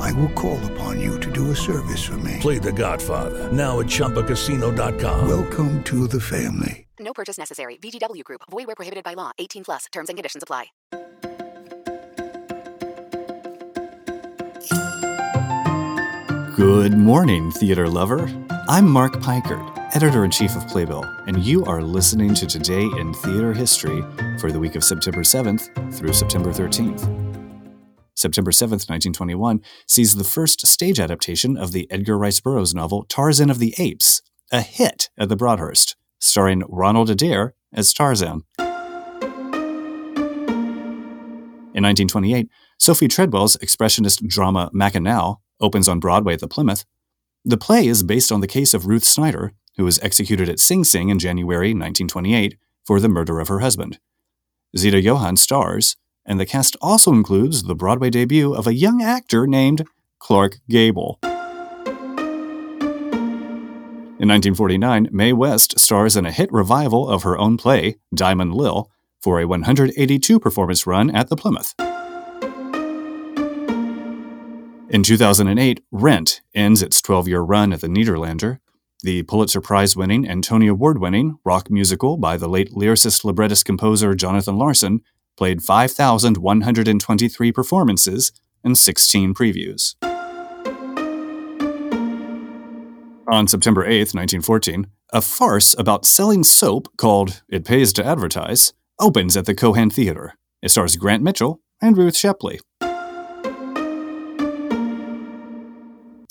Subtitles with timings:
[0.00, 2.38] I will call upon you to do a service for me.
[2.40, 5.28] Play The Godfather now at ChumbaCasino.com.
[5.28, 6.86] Welcome to the family.
[6.98, 7.76] No purchase necessary.
[7.76, 8.42] VGW Group.
[8.50, 9.32] Void where prohibited by law.
[9.38, 9.86] 18 plus.
[9.92, 10.66] Terms and conditions apply.
[16.56, 18.28] Good morning, theater lover.
[18.68, 23.14] I'm Mark Peikert, editor in chief of Playbill, and you are listening to Today in
[23.14, 24.02] Theater History
[24.38, 27.19] for the week of September 7th through September 13th.
[28.20, 33.48] September 7th, 1921, sees the first stage adaptation of the Edgar Rice Burroughs novel Tarzan
[33.50, 34.20] of the Apes,
[34.52, 38.42] a hit at the Broadhurst, starring Ronald Adair as Tarzan.
[41.72, 46.84] In 1928, Sophie Treadwell's expressionist drama Machinal opens on Broadway at the Plymouth.
[47.44, 50.84] The play is based on the case of Ruth Snyder, who was executed at Sing
[50.84, 53.98] Sing in January 1928 for the murder of her husband.
[54.76, 55.96] Zita Johann stars,
[56.30, 59.84] and the cast also includes the Broadway debut of a young actor named
[60.20, 61.18] Clark Gable.
[64.20, 68.88] In 1949, Mae West stars in a hit revival of her own play, Diamond Lil,
[69.20, 71.74] for a 182 performance run at the Plymouth.
[74.88, 78.60] In 2008, Rent ends its 12 year run at the Nederlander.
[79.02, 83.64] The Pulitzer Prize winning and Tony Award winning rock musical by the late lyricist librettist
[83.64, 85.00] composer Jonathan Larson
[85.40, 88.30] played 5,123 performances
[88.62, 89.94] and 16 previews.
[93.26, 99.34] On September 8, 1914, a farce about selling soap called It Pays to Advertise opens
[99.34, 100.34] at the Cohan Theater.
[100.60, 102.60] It stars Grant Mitchell and Ruth Shepley.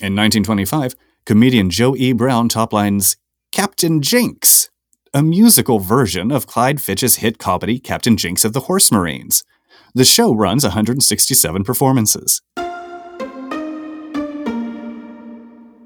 [0.00, 0.94] In 1925,
[1.26, 2.14] comedian Joe E.
[2.14, 3.16] Brown toplines
[3.52, 4.70] Captain Jinks,
[5.14, 9.44] a musical version of Clyde Fitch's hit comedy Captain Jinks of the Horse Marines.
[9.94, 12.42] The show runs 167 performances.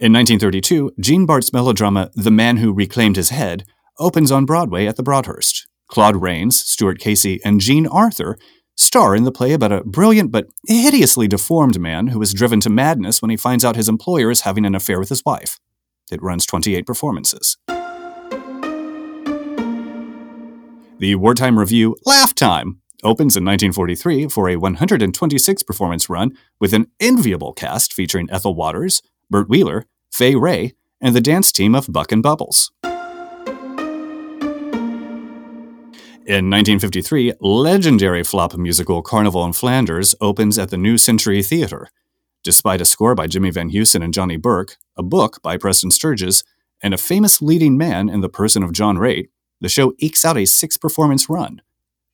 [0.01, 3.65] In 1932, Jean Bart's melodrama The Man Who Reclaimed His Head
[3.99, 5.67] opens on Broadway at the Broadhurst.
[5.89, 8.39] Claude Rains, Stuart Casey, and Jean Arthur
[8.77, 12.71] star in the play about a brilliant but hideously deformed man who is driven to
[12.71, 15.59] madness when he finds out his employer is having an affair with his wife.
[16.11, 17.59] It runs 28 performances.
[21.01, 26.89] The wartime revue Laugh Time opens in 1943 for a 126 performance run with an
[26.99, 29.01] enviable cast featuring Ethel Waters,
[29.31, 32.73] Bert Wheeler, Fay Wray, and the dance team of Buck and Bubbles.
[36.27, 41.91] In 1953, legendary flop musical Carnival in Flanders opens at the New Century Theater.
[42.43, 46.43] Despite a score by Jimmy Van Heusen and Johnny Burke, a book by Preston Sturges,
[46.83, 49.29] and a famous leading man in the person of John Raitt,
[49.61, 51.63] the show ekes out a six performance run.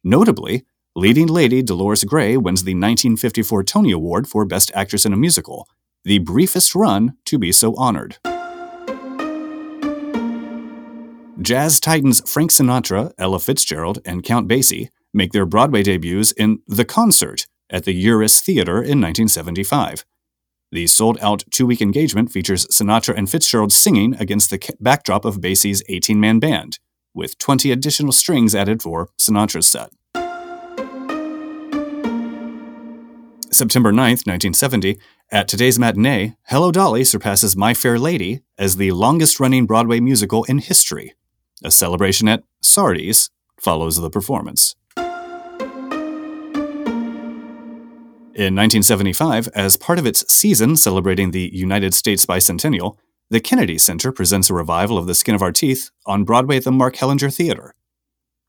[0.02, 5.16] Notably, leading lady Dolores Gray wins the 1954 Tony Award for Best Actress in a
[5.16, 5.68] Musical,
[6.04, 8.18] the briefest run to be so honored.
[11.40, 16.84] Jazz titans Frank Sinatra, Ella Fitzgerald, and Count Basie make their Broadway debuts in The
[16.84, 20.04] Concert at the Uris Theater in 1975.
[20.70, 25.40] The sold out two week engagement features Sinatra and Fitzgerald singing against the backdrop of
[25.40, 26.78] Basie's 18 man band,
[27.14, 29.90] with 20 additional strings added for Sinatra's set.
[33.50, 34.98] September 9th, 1970,
[35.30, 40.42] at today's matinee, Hello Dolly surpasses My Fair Lady as the longest running Broadway musical
[40.44, 41.14] in history.
[41.62, 44.74] A celebration at Sardi's follows the performance.
[48.36, 52.96] In 1975, as part of its season celebrating the United States bicentennial,
[53.30, 56.64] the Kennedy Center presents a revival of The Skin of Our Teeth on Broadway at
[56.64, 57.74] the Mark Hellinger Theater.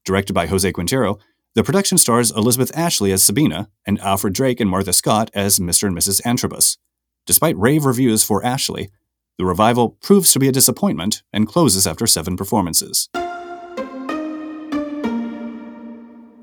[0.03, 1.17] Directed by Jose Quintero,
[1.55, 5.87] the production stars Elizabeth Ashley as Sabina and Alfred Drake and Martha Scott as Mr.
[5.87, 6.21] and Mrs.
[6.23, 6.77] Antrobus.
[7.25, 8.89] Despite rave reviews for Ashley,
[9.37, 13.07] the revival proves to be a disappointment and closes after seven performances.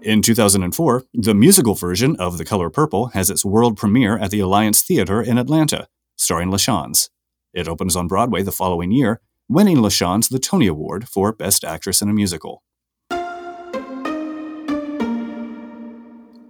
[0.01, 4.41] In 2004, the musical version of The Color Purple has its world premiere at the
[4.41, 5.87] Alliance Theater in Atlanta,
[6.17, 7.11] starring LaChanze.
[7.53, 12.01] It opens on Broadway the following year, winning LaChanze the Tony Award for Best Actress
[12.01, 12.63] in a Musical.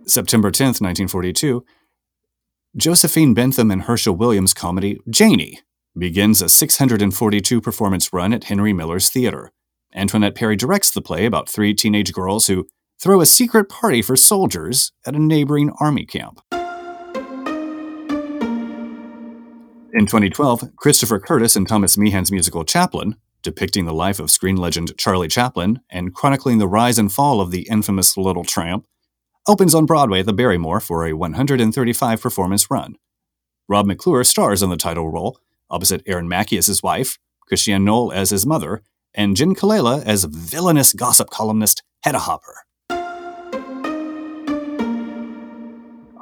[0.06, 1.64] September 10, 1942,
[2.76, 5.60] Josephine Bentham and Herschel Williams' comedy Janie
[5.96, 9.52] begins a 642 performance run at Henry Miller's Theater.
[9.94, 12.66] Antoinette Perry directs the play about three teenage girls who
[13.00, 16.40] throw a secret party for soldiers at a neighboring army camp.
[19.94, 24.96] In 2012, Christopher Curtis and Thomas Meehan's musical Chaplin, depicting the life of screen legend
[24.96, 28.86] Charlie Chaplin and chronicling the rise and fall of the infamous Little Tramp,
[29.46, 32.94] opens on Broadway at the Barrymore for a 135 performance run.
[33.68, 38.12] Rob McClure stars in the title role, opposite Erin Mackey as his wife, Christiane Noll
[38.12, 38.82] as his mother,
[39.14, 42.64] and Jenn Colella as villainous gossip columnist Hedda Hopper.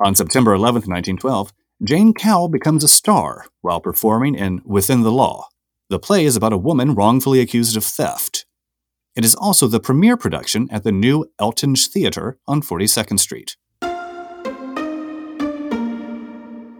[0.05, 1.53] On September 11, 1912,
[1.83, 5.49] Jane Cowl becomes a star while performing in Within the Law.
[5.89, 8.45] The play is about a woman wrongfully accused of theft.
[9.17, 13.57] It is also the premiere production at the new Eltinge Theater on 42nd Street.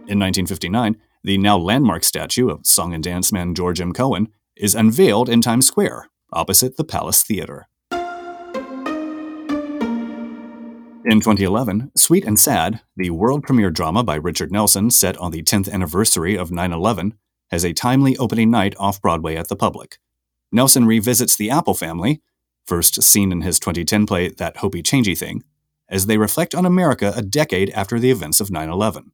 [0.07, 3.93] In 1959, the now landmark statue of song and dance man George M.
[3.93, 7.67] Cohan is unveiled in Times Square, opposite the Palace Theater.
[11.03, 15.41] In 2011, Sweet and Sad, the world premiere drama by Richard Nelson set on the
[15.41, 17.15] 10th anniversary of 9 11,
[17.49, 19.97] has a timely opening night off Broadway at the public.
[20.51, 22.21] Nelson revisits the Apple family,
[22.67, 25.43] first seen in his 2010 play That Hopey Changey Thing,
[25.89, 29.11] as they reflect on America a decade after the events of 9 11.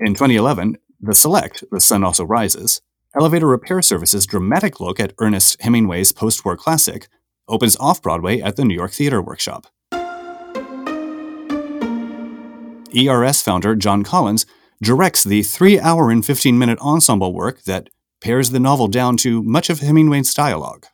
[0.00, 2.80] In 2011, The Select, The Sun Also Rises,
[3.14, 7.08] Elevator Repair Service's dramatic look at Ernest Hemingway's post war classic
[7.48, 9.66] opens off Broadway at the New York Theater Workshop.
[12.96, 14.46] ERS founder John Collins
[14.82, 17.88] directs the 3 hour and 15 minute ensemble work that
[18.20, 20.86] pares the novel down to much of Hemingway's dialogue.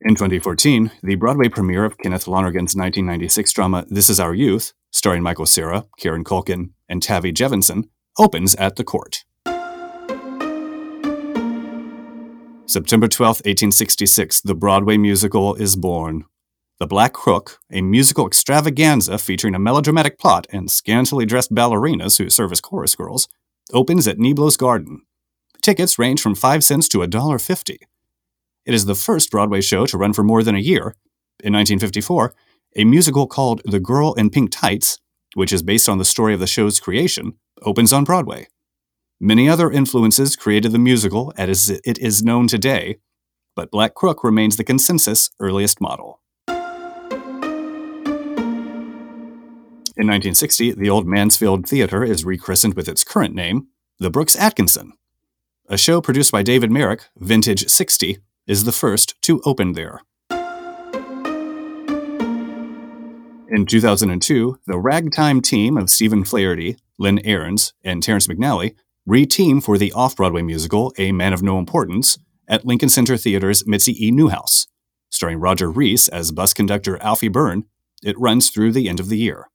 [0.00, 5.22] In 2014, the Broadway premiere of Kenneth Lonergan's 1996 drama This Is Our Youth, starring
[5.22, 7.88] Michael Cera, Kieran Culkin, and Tavi Gevinson,
[8.18, 9.24] opens at the Cort.
[12.66, 16.24] September 12, 1866, the Broadway musical is born.
[16.80, 22.30] The Black Crook, a musical extravaganza featuring a melodramatic plot and scantily dressed ballerinas who
[22.30, 23.28] serve as chorus girls,
[23.74, 25.02] opens at Niblo's Garden.
[25.60, 27.76] Tickets range from 5 cents to $1.50.
[28.64, 30.96] It is the first Broadway show to run for more than a year.
[31.40, 32.34] In 1954,
[32.76, 34.98] a musical called The Girl in Pink Tights,
[35.34, 38.48] which is based on the story of the show's creation, opens on Broadway.
[39.20, 42.96] Many other influences created the musical as it is known today,
[43.54, 46.20] but Black Crook remains the consensus earliest model.
[49.96, 53.68] In 1960, the Old Mansfield Theater is rechristened with its current name,
[54.00, 54.94] the Brooks Atkinson.
[55.68, 58.18] A show produced by David Merrick, Vintage 60,
[58.48, 60.00] is the first to open there.
[63.48, 68.74] In 2002, the ragtime team of Stephen Flaherty, Lynn Ahrens, and Terrence McNally
[69.06, 72.18] re-team for the off-Broadway musical A Man of No Importance
[72.48, 74.10] at Lincoln Center Theater's Mitzi E.
[74.10, 74.66] Newhouse.
[75.10, 77.64] Starring Roger Rees as bus conductor Alfie Byrne,
[78.02, 79.48] it runs through the end of the year.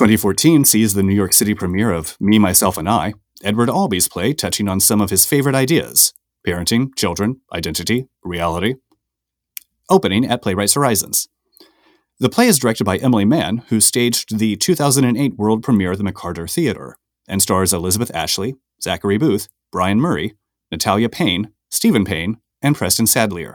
[0.00, 3.12] 2014 sees the New York City premiere of Me, Myself, and I,
[3.44, 6.14] Edward Albee's play touching on some of his favorite ideas
[6.46, 8.76] parenting, children, identity, reality.
[9.90, 11.28] Opening at Playwrights Horizons.
[12.20, 16.04] The play is directed by Emily Mann, who staged the 2008 world premiere at the
[16.04, 20.34] McCarter Theater, and stars Elizabeth Ashley, Zachary Booth, Brian Murray,
[20.70, 23.54] Natalia Payne, Stephen Payne, and Preston Sadleir.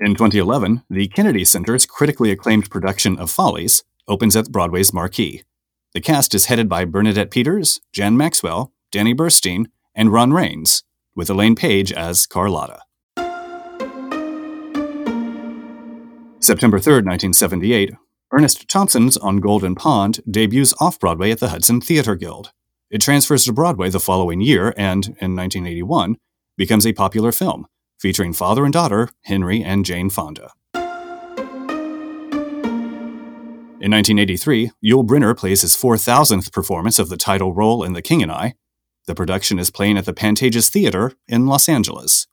[0.00, 5.44] In 2011, the Kennedy Center's critically acclaimed production of Follies opens at Broadway's Marquis.
[5.94, 10.82] The cast is headed by Bernadette Peters, Jan Maxwell, Danny Burstein, and Ron Raines,
[11.14, 12.85] with Elaine Paige as Carlotta.
[16.46, 17.90] September 3, 1978,
[18.30, 22.52] Ernest Thompson's On Golden Pond debuts off Broadway at the Hudson Theater Guild.
[22.88, 26.14] It transfers to Broadway the following year and, in 1981,
[26.56, 27.66] becomes a popular film,
[27.98, 30.52] featuring father and daughter Henry and Jane Fonda.
[33.80, 38.22] In 1983, Yul Brynner plays his 4,000th performance of the title role in The King
[38.22, 38.54] and I.
[39.08, 42.28] The production is playing at the Pantages Theater in Los Angeles.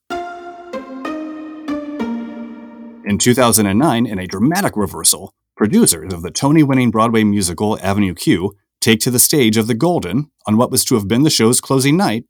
[3.06, 8.54] In 2009, in a dramatic reversal, producers of the Tony winning Broadway musical Avenue Q
[8.80, 11.60] take to the stage of the Golden on what was to have been the show's
[11.60, 12.24] closing night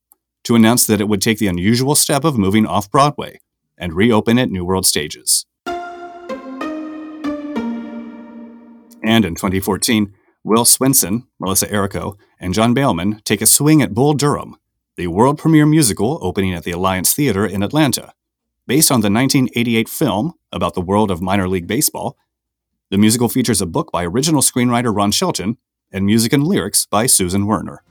[0.46, 3.40] to announce that it would take the unusual step of moving off Broadway
[3.78, 5.46] and reopen at New World Stages.
[9.04, 10.12] And in 2014,
[10.44, 14.58] Will Swenson, Melissa Errico, and John Behlmann take a swing at Bull Durham,
[14.98, 18.14] the world premiere musical opening at the Alliance Theater in Atlanta.
[18.68, 22.18] Based on the 1988 film about the world of minor league baseball.
[22.92, 25.58] The musical features a book by original screenwriter Ron Shelton
[25.92, 27.84] and music and lyrics by Susan Werner.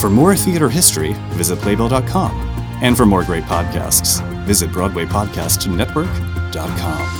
[0.00, 2.30] For more theater history, visit Playbill.com.
[2.82, 7.19] And for more great podcasts, visit BroadwayPodcastNetwork.com.